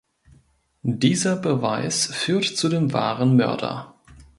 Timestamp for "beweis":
1.35-2.07